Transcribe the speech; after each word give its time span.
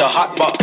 the 0.00 0.08
hot 0.08 0.34
box. 0.34 0.59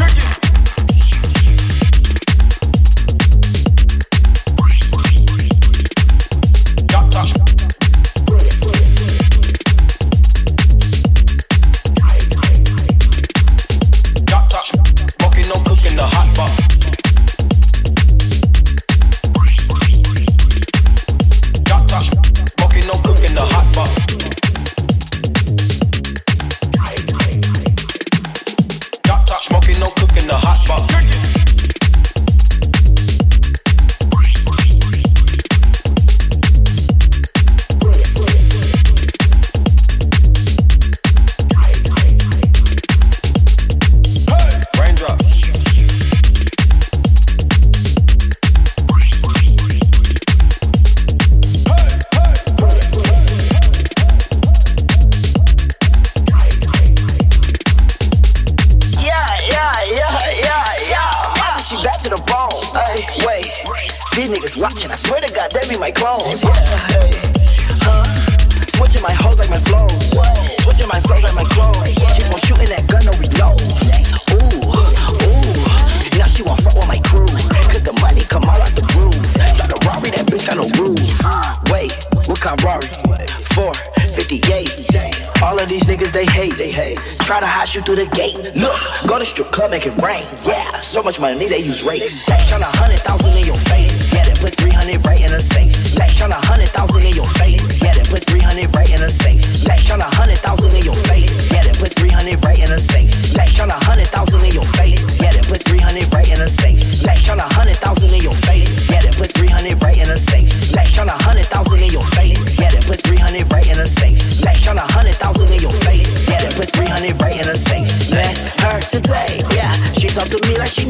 Try 87.27 87.41
to 87.41 87.45
hot 87.45 87.75
you 87.75 87.83
through 87.83 87.99
the 87.99 88.07
gate. 88.15 88.39
Look, 88.55 88.79
go 89.03 89.19
to 89.19 89.27
strip 89.27 89.51
club, 89.51 89.71
make 89.71 89.83
it 89.83 89.91
rain. 89.99 90.23
Yeah, 90.47 90.79
so 90.79 91.03
much 91.03 91.19
money 91.19 91.35
they 91.51 91.59
use 91.59 91.83
rates. 91.83 92.23
Stack 92.23 92.39
on 92.55 92.63
a 92.63 92.71
hundred 92.79 93.03
thousand 93.03 93.35
in 93.35 93.43
your 93.43 93.59
face. 93.67 94.15
Yeah, 94.15 94.23
they 94.23 94.31
put 94.39 94.55
three 94.55 94.71
hundred 94.71 95.03
right 95.03 95.19
in 95.19 95.35
a 95.35 95.39
safe. 95.43 95.75
on 96.23 96.31
a 96.31 96.39
hundred 96.47 96.71
thousand 96.71 97.03
in 97.03 97.11
your 97.11 97.27
face. 97.35 97.83
Yeah, 97.83 97.99
they 97.99 98.07
put 98.07 98.23
three 98.23 98.39
hundred 98.39 98.71
right 98.71 98.88
in 98.88 99.03
a 99.03 99.11
safe. 99.11 99.43
on 99.91 99.99
a 99.99 100.07
hundred 100.15 100.39
thousand 100.39 100.71
in 100.71 100.88
your 100.88 100.95
face. 100.95 101.06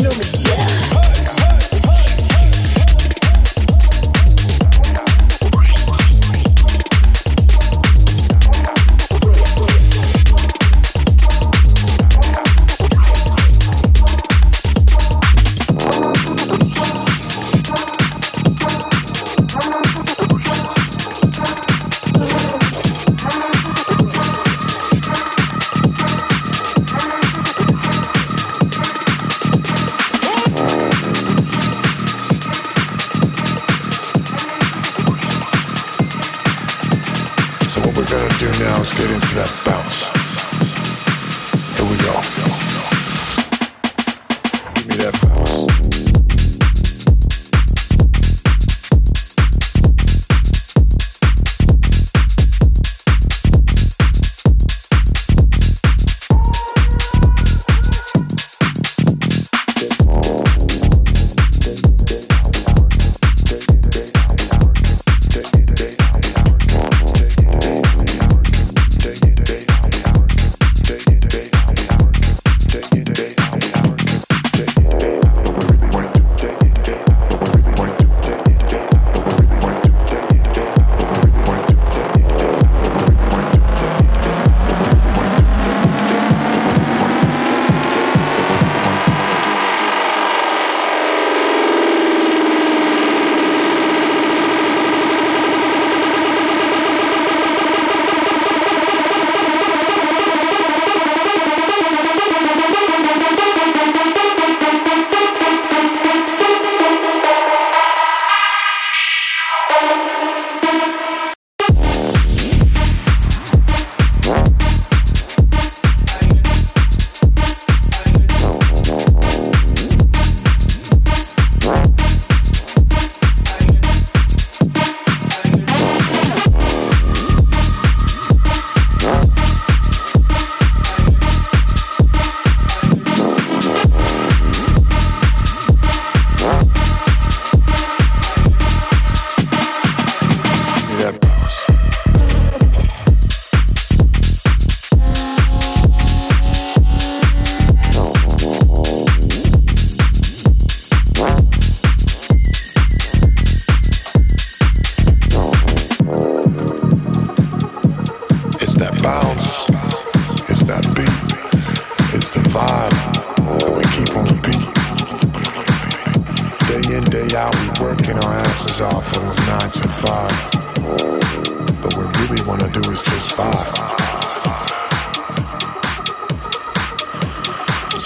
know 0.04 0.10
me. 0.10 0.37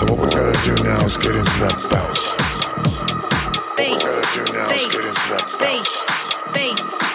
So 0.02 0.16
what 0.16 0.24
we 0.24 0.30
gotta 0.32 0.60
do 0.66 0.84
now 0.84 1.06
is 1.06 1.16
get 1.18 1.36
into 1.36 1.60
that 1.62 1.78
bounce. 1.92 2.22
Bass, 3.78 4.02
bass, 4.72 4.98
bass, 5.60 5.90
bass. 6.56 7.11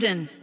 London. 0.00 0.39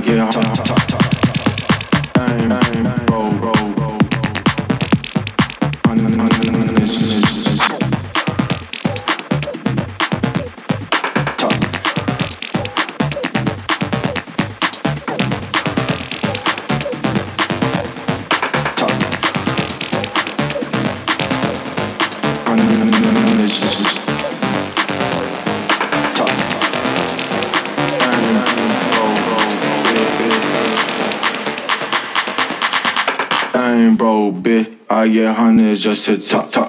Get 0.00 0.18
hundreds 35.22 35.82
just 35.82 36.06
to 36.06 36.18
top, 36.18 36.50
top. 36.50 36.63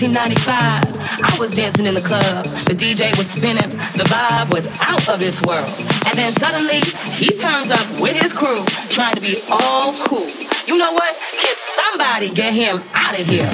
1995. 0.00 1.28
I 1.28 1.36
was 1.38 1.54
dancing 1.54 1.86
in 1.86 1.92
the 1.92 2.00
club, 2.00 2.44
the 2.64 2.72
DJ 2.72 3.12
was 3.18 3.28
spinning, 3.28 3.68
the 3.68 4.04
vibe 4.08 4.48
was 4.48 4.64
out 4.88 5.06
of 5.12 5.20
this 5.20 5.42
world. 5.42 5.68
And 6.08 6.16
then 6.16 6.32
suddenly, 6.32 6.80
he 7.20 7.28
turns 7.36 7.70
up 7.70 7.84
with 8.00 8.16
his 8.16 8.32
crew, 8.32 8.64
trying 8.88 9.14
to 9.16 9.20
be 9.20 9.36
all 9.52 9.92
cool. 10.08 10.24
You 10.64 10.78
know 10.78 10.92
what? 10.92 11.12
Can 11.36 11.54
somebody 11.54 12.30
get 12.30 12.54
him 12.54 12.82
out 12.94 13.20
of 13.20 13.26
here? 13.26 13.50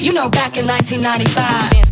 You 0.00 0.14
know, 0.14 0.30
back 0.30 0.56
in 0.56 0.64
1995. 0.64 1.89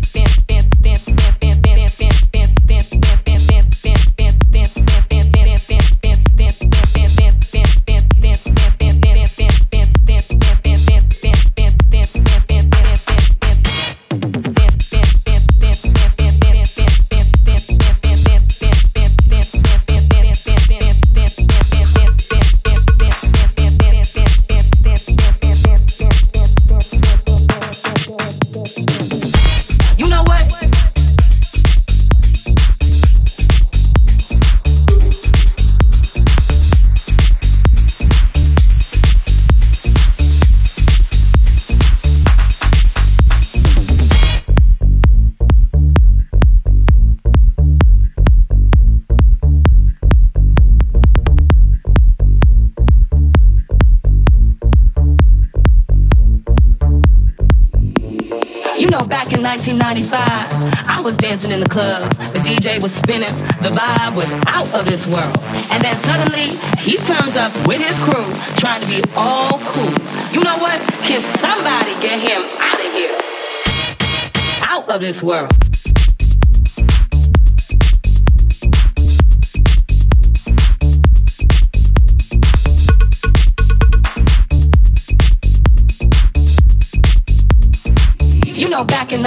Back 59.18 59.34
in 59.34 59.42
1995, 59.42 60.86
I 60.86 61.02
was 61.02 61.16
dancing 61.16 61.50
in 61.50 61.58
the 61.58 61.68
club. 61.68 62.06
The 62.38 62.38
DJ 62.38 62.78
was 62.80 62.94
spinning, 62.94 63.34
the 63.58 63.74
vibe 63.74 64.14
was 64.14 64.30
out 64.46 64.70
of 64.78 64.86
this 64.86 65.10
world. 65.10 65.34
And 65.74 65.82
then 65.82 65.96
suddenly, 66.06 66.54
he 66.78 66.94
turns 66.94 67.34
up 67.34 67.50
with 67.66 67.82
his 67.82 67.98
crew, 68.06 68.22
trying 68.62 68.78
to 68.78 68.86
be 68.86 69.02
all 69.16 69.58
cool. 69.74 69.90
You 70.30 70.46
know 70.46 70.54
what? 70.62 70.78
Can 71.02 71.18
somebody 71.18 71.98
get 71.98 72.22
him 72.22 72.46
out 72.62 72.78
of 72.78 72.90
here? 72.94 73.18
Out 74.62 74.88
of 74.88 75.00
this 75.00 75.20
world. 75.20 75.67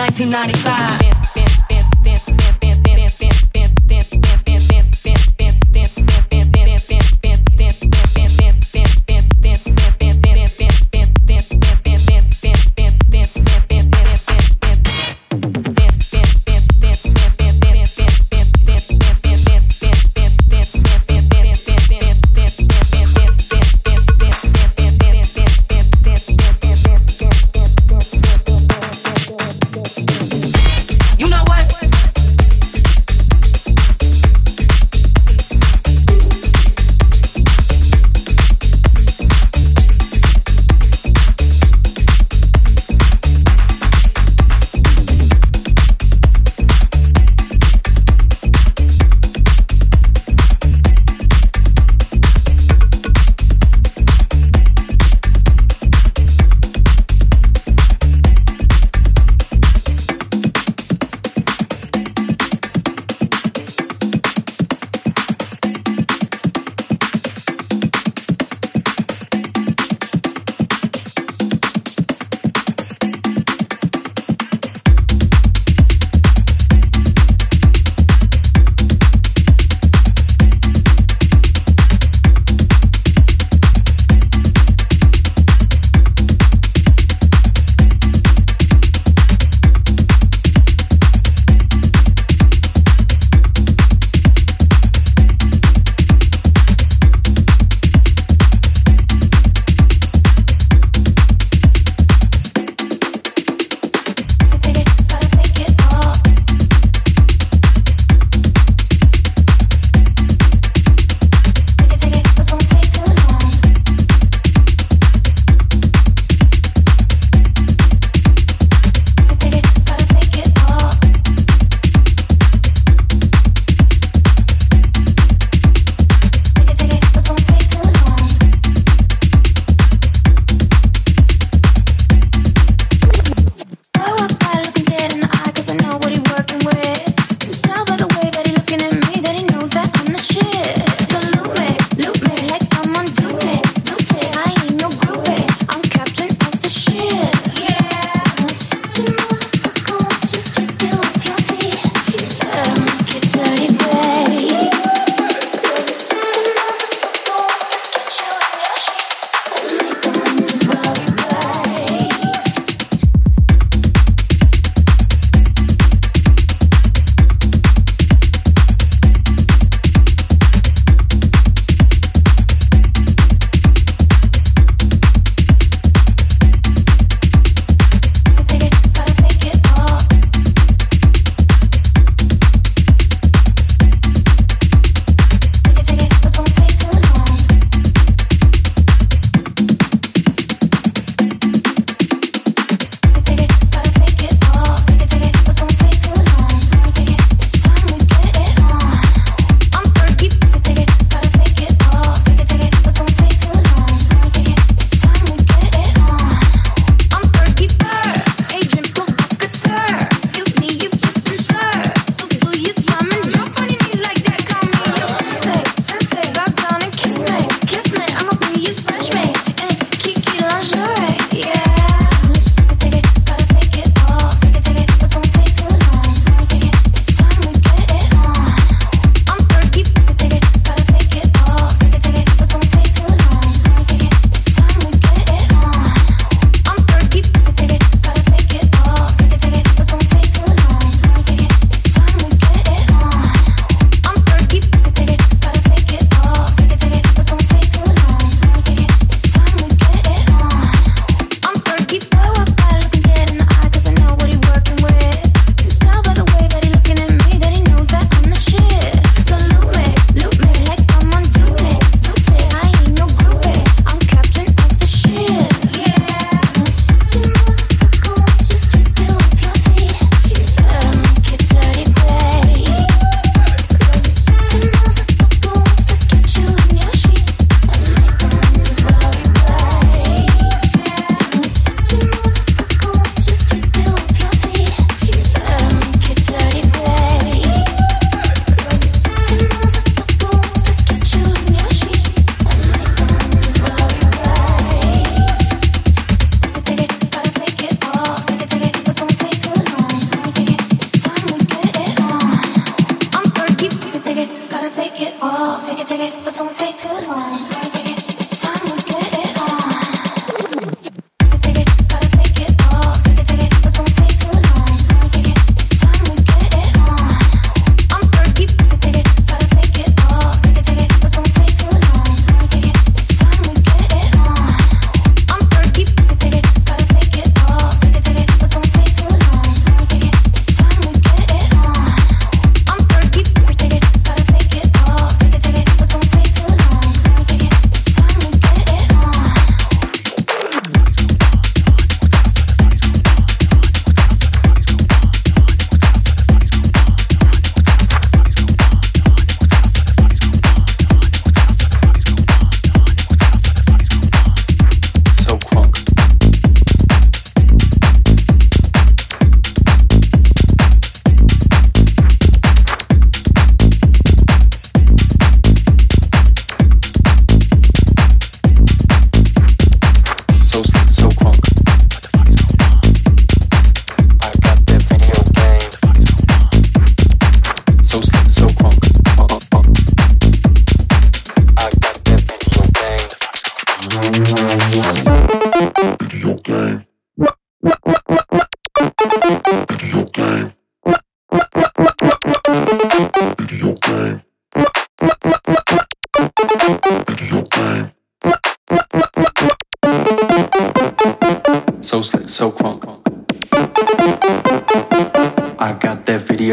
1995. 0.01 1.10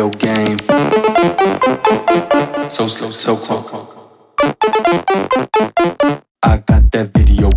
game. 0.07 0.59
So 2.70 2.86
slow, 2.86 3.11
so, 3.11 3.36
so, 3.36 3.36
so, 3.36 3.62
so. 3.62 3.94
I 6.42 6.59
got 6.59 6.90
that 6.92 7.11
video. 7.12 7.47